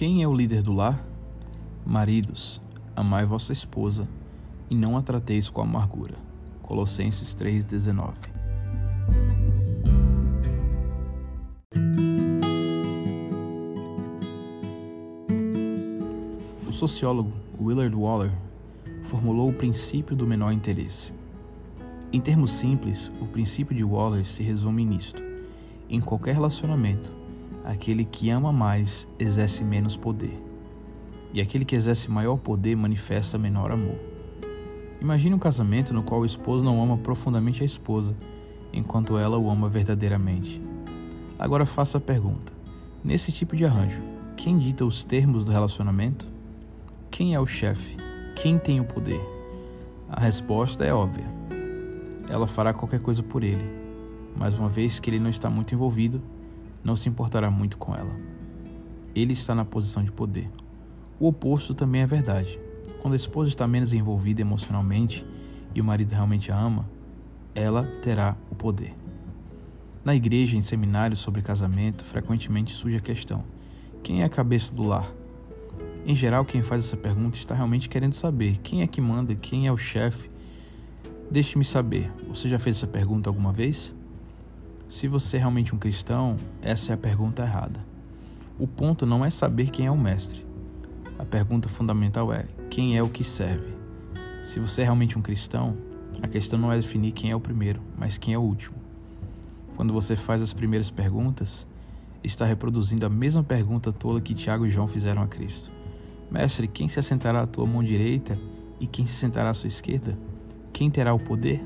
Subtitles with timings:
[0.00, 1.06] Quem é o líder do lar?
[1.84, 2.58] Maridos,
[2.96, 4.08] amai vossa esposa
[4.70, 6.14] e não a trateis com amargura.
[6.62, 8.14] Colossenses 3,19
[16.66, 18.32] O sociólogo Willard Waller
[19.02, 21.12] formulou o princípio do menor interesse.
[22.10, 25.22] Em termos simples, o princípio de Waller se resume nisto:
[25.90, 27.19] em qualquer relacionamento,
[27.64, 30.40] aquele que ama mais exerce menos poder,
[31.32, 33.98] e aquele que exerce maior poder manifesta menor amor.
[35.00, 38.14] Imagine um casamento no qual o esposo não ama profundamente a esposa,
[38.72, 40.62] enquanto ela o ama verdadeiramente.
[41.38, 42.52] Agora faça a pergunta:
[43.02, 44.00] nesse tipo de arranjo,
[44.36, 46.28] quem dita os termos do relacionamento?
[47.10, 47.96] Quem é o chefe?
[48.36, 49.20] Quem tem o poder?
[50.08, 51.26] A resposta é óbvia.
[52.28, 53.64] Ela fará qualquer coisa por ele,
[54.36, 56.22] mas uma vez que ele não está muito envolvido,
[56.82, 58.14] não se importará muito com ela.
[59.14, 60.50] Ele está na posição de poder.
[61.18, 62.58] O oposto também é verdade.
[63.02, 65.24] Quando a esposa está menos envolvida emocionalmente
[65.74, 66.88] e o marido realmente a ama,
[67.54, 68.94] ela terá o poder.
[70.04, 73.44] Na igreja, em seminários sobre casamento, frequentemente surge a questão:
[74.02, 75.12] quem é a cabeça do lar?
[76.06, 79.66] Em geral, quem faz essa pergunta está realmente querendo saber quem é que manda, quem
[79.66, 80.30] é o chefe.
[81.30, 83.94] Deixe-me saber, você já fez essa pergunta alguma vez?
[84.90, 87.78] Se você é realmente um cristão, essa é a pergunta errada.
[88.58, 90.44] O ponto não é saber quem é o mestre.
[91.16, 93.72] A pergunta fundamental é: quem é o que serve?
[94.42, 95.76] Se você é realmente um cristão,
[96.20, 98.76] a questão não é definir quem é o primeiro, mas quem é o último.
[99.76, 101.68] Quando você faz as primeiras perguntas,
[102.24, 105.70] está reproduzindo a mesma pergunta tola que Tiago e João fizeram a Cristo.
[106.28, 108.36] Mestre, quem se assentará à tua mão direita
[108.80, 110.18] e quem se sentará à sua esquerda?
[110.72, 111.64] Quem terá o poder?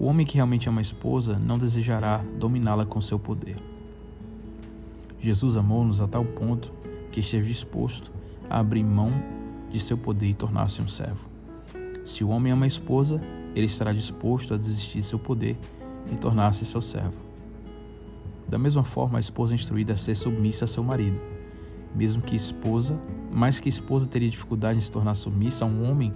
[0.00, 3.56] O homem que realmente ama a esposa não desejará dominá-la com seu poder.
[5.18, 6.70] Jesus amou-nos a tal ponto
[7.10, 8.12] que esteve disposto
[8.48, 9.12] a abrir mão
[9.68, 11.28] de seu poder e tornar-se um servo.
[12.04, 13.20] Se o homem ama a esposa,
[13.56, 15.58] ele estará disposto a desistir de seu poder
[16.12, 17.18] e tornar-se seu servo.
[18.48, 21.20] Da mesma forma, a esposa é instruída a ser submissa a seu marido,
[21.92, 22.96] mesmo que esposa,
[23.32, 26.14] mais que esposa teria dificuldade em se tornar submissa a um homem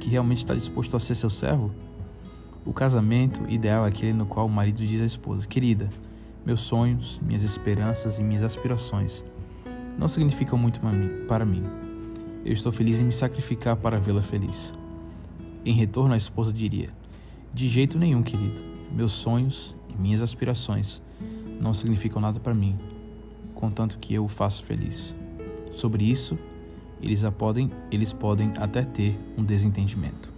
[0.00, 1.70] que realmente está disposto a ser seu servo.
[2.64, 5.88] O casamento ideal é aquele no qual o marido diz à esposa: Querida,
[6.46, 9.24] meus sonhos, minhas esperanças e minhas aspirações
[9.98, 10.80] não significam muito
[11.26, 11.64] para mim.
[12.44, 14.72] Eu estou feliz em me sacrificar para vê-la feliz.
[15.64, 16.90] Em retorno, a esposa diria:
[17.52, 18.62] De jeito nenhum, querido.
[18.92, 21.02] Meus sonhos e minhas aspirações
[21.60, 22.76] não significam nada para mim,
[23.54, 25.16] contanto que eu o faça feliz.
[25.72, 26.38] Sobre isso,
[27.00, 30.32] eles podem, eles podem até ter um desentendimento.